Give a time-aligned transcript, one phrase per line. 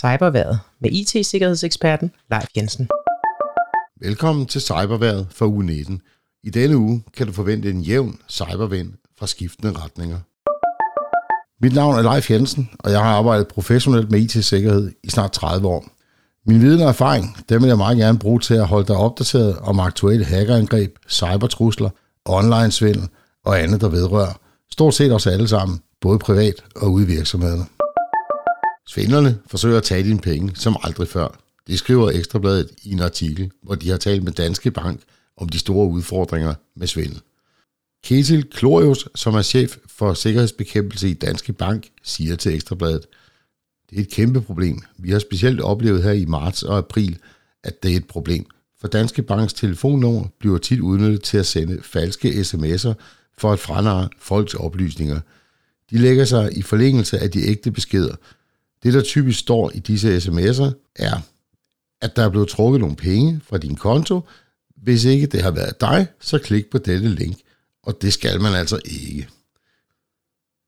[0.00, 2.88] Cyberværet med IT-sikkerhedseksperten Leif Jensen.
[4.00, 6.00] Velkommen til Cyberværet for uge 19.
[6.44, 10.18] I denne uge kan du forvente en jævn cybervind fra skiftende retninger.
[11.62, 15.68] Mit navn er Leif Jensen, og jeg har arbejdet professionelt med IT-sikkerhed i snart 30
[15.68, 15.84] år.
[16.46, 19.58] Min viden og erfaring, dem vil jeg meget gerne bruge til at holde dig opdateret
[19.58, 21.90] om aktuelle hackerangreb, cybertrusler,
[22.24, 23.08] online-svindel
[23.44, 24.40] og andet, der vedrører
[24.70, 27.79] stort set os alle sammen, både privat og ude i virksomhederne.
[28.90, 31.40] Svindlerne forsøger at tage dine penge som aldrig før.
[31.66, 35.00] Det skriver Ekstrabladet i en artikel, hvor de har talt med Danske Bank
[35.36, 37.20] om de store udfordringer med svindel.
[38.04, 43.06] Ketil Klorius, som er chef for sikkerhedsbekæmpelse i Danske Bank, siger til Ekstrabladet,
[43.90, 44.80] det er et kæmpe problem.
[44.98, 47.18] Vi har specielt oplevet her i marts og april,
[47.64, 48.46] at det er et problem.
[48.80, 52.92] For Danske Banks telefonnummer bliver tit udnyttet til at sende falske sms'er
[53.38, 55.20] for at franare folks oplysninger.
[55.90, 58.14] De lægger sig i forlængelse af de ægte beskeder.
[58.82, 61.20] Det, der typisk står i disse sms'er, er,
[62.00, 64.20] at der er blevet trukket nogle penge fra din konto.
[64.76, 67.36] Hvis ikke det har været dig, så klik på dette link,
[67.82, 69.28] og det skal man altså ikke.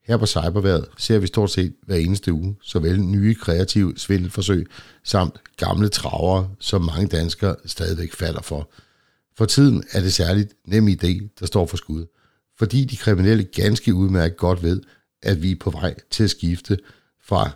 [0.06, 4.66] Her på Cyberværet ser vi stort set hver eneste uge såvel nye kreative svindelforsøg
[5.04, 8.70] samt gamle travere, som mange danskere stadigvæk falder for.
[9.36, 12.06] For tiden er det særligt nem idé, der står for skud,
[12.58, 14.80] fordi de kriminelle ganske udmærket godt ved,
[15.22, 16.78] at vi er på vej til at skifte
[17.24, 17.50] fra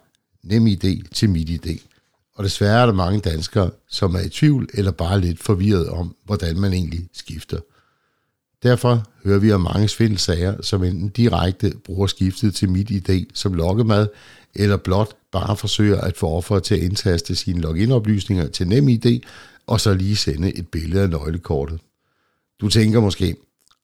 [0.47, 1.79] nem idé til mit idé.
[2.35, 6.17] Og desværre er der mange danskere, som er i tvivl eller bare lidt forvirret om,
[6.25, 7.61] hvordan man egentlig skifter.
[8.63, 13.55] Derfor hører vi om mange svindelsager, som enten direkte bruger skiftet til mit idé som
[13.55, 14.09] lokkemad,
[14.55, 19.21] eller blot bare forsøger at få offeret til at indtaste sine login-oplysninger til NemID,
[19.67, 21.81] og så lige sende et billede af nøglekortet.
[22.61, 23.37] Du tænker måske,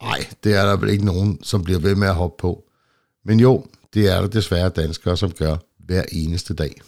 [0.02, 2.64] nej, det er der vel ikke nogen, som bliver ved med at hoppe på.
[3.24, 5.56] Men jo, det er der desværre danskere, som gør
[5.92, 6.80] hver eneste dag.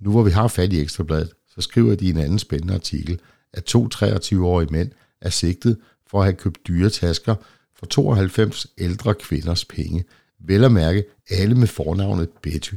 [0.00, 3.20] Nu hvor vi har fat i Ekstrabladet, så skriver de en anden spændende artikel,
[3.52, 4.90] at to 23-årige mænd
[5.20, 7.34] er sigtet for at have købt dyre tasker
[7.74, 10.04] for 92 ældre kvinders penge.
[10.40, 12.74] Vel at mærke alle med fornavnet Betty,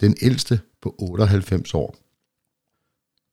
[0.00, 1.96] den ældste på 98 år.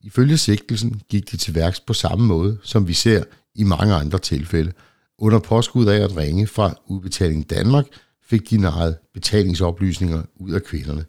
[0.02, 3.24] Ifølge sigtelsen gik de til værks på samme måde, som vi ser
[3.56, 4.74] i mange andre tilfælde.
[5.18, 7.86] Under påskud af at ringe fra Udbetaling Danmark
[8.22, 11.06] fik de naret betalingsoplysninger ud af kvinderne.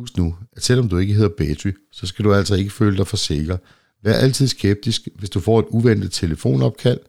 [0.00, 3.06] Husk nu, at selvom du ikke hedder Betty, så skal du altså ikke føle dig
[3.06, 3.56] for sikker.
[4.02, 7.00] Vær altid skeptisk, hvis du får et uventet telefonopkald.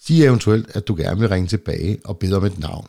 [0.00, 2.86] Sig eventuelt, at du gerne vil ringe tilbage og bede om et navn.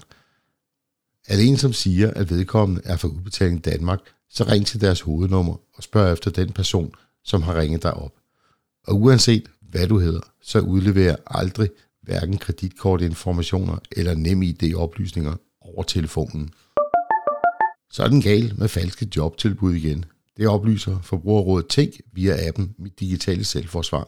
[1.27, 3.99] Er det en, som siger, at vedkommende er fra Udbetaling Danmark,
[4.29, 6.91] så ring til deres hovednummer og spørg efter den person,
[7.23, 8.13] som har ringet dig op.
[8.87, 11.69] Og uanset hvad du hedder, så udlever aldrig
[12.01, 16.53] hverken kreditkortinformationer eller nem ID-oplysninger over telefonen.
[17.91, 20.05] Så er den gal med falske jobtilbud igen.
[20.37, 24.07] Det oplyser Forbrugerrådet Tænk via appen Mit Digitale Selvforsvar.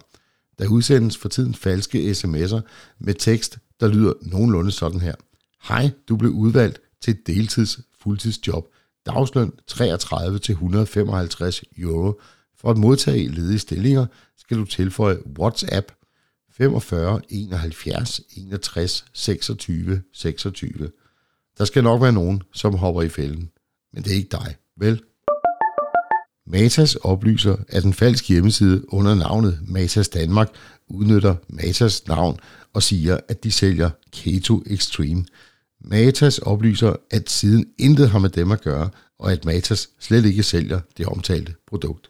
[0.59, 2.59] Der udsendes for tiden falske sms'er
[2.99, 5.15] med tekst, der lyder nogenlunde sådan her.
[5.63, 8.67] Hej, du blev udvalgt til et deltids fuldtidsjob.
[9.05, 12.21] Dagsløn 33 til 155 euro.
[12.57, 14.05] For at modtage ledige stillinger
[14.37, 15.91] skal du tilføje WhatsApp
[16.51, 20.91] 45 71 61 26 26.
[21.57, 23.49] Der skal nok være nogen, som hopper i fælden.
[23.93, 25.01] Men det er ikke dig, vel?
[26.47, 30.49] Matas oplyser, at en falsk hjemmeside under navnet Matas Danmark
[30.87, 32.39] udnytter Matas navn
[32.73, 35.25] og siger, at de sælger Keto Extreme.
[35.81, 38.89] Matas oplyser, at siden intet har med dem at gøre,
[39.19, 42.09] og at Matas slet ikke sælger det omtalte produkt.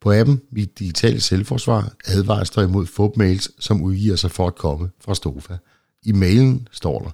[0.00, 4.90] På appen Mit Digitale Selvforsvar advares der imod fupmails, som udgiver sig for at komme
[5.00, 5.56] fra Stofa.
[6.02, 7.10] I mailen står der,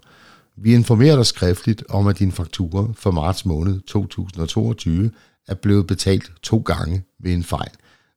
[0.57, 5.11] vi informerer dig skriftligt om, at din faktura for marts måned 2022
[5.49, 7.71] er blevet betalt to gange ved en fejl.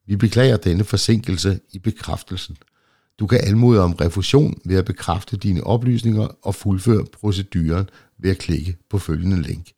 [0.07, 2.57] Vi beklager denne forsinkelse i bekræftelsen.
[3.19, 8.38] Du kan anmode om refusion ved at bekræfte dine oplysninger og fuldføre proceduren ved at
[8.38, 9.72] klikke på følgende link.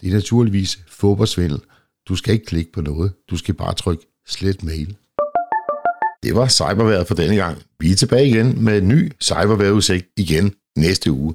[0.00, 1.60] Det er naturligvis fodboldsvindel.
[2.08, 3.12] Du skal ikke klikke på noget.
[3.30, 4.96] Du skal bare trykke slet mail.
[6.22, 7.62] Det var cyberværet for denne gang.
[7.80, 11.34] Vi er tilbage igen med en ny cyberværetudsigt igen næste uge.